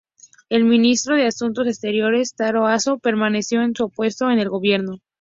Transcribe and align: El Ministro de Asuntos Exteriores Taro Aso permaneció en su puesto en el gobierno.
El 0.49 0.63
Ministro 0.63 1.15
de 1.15 1.27
Asuntos 1.27 1.67
Exteriores 1.67 2.33
Taro 2.33 2.65
Aso 2.65 2.97
permaneció 2.97 3.61
en 3.61 3.75
su 3.75 3.91
puesto 3.91 4.31
en 4.31 4.39
el 4.39 4.49
gobierno. 4.49 4.97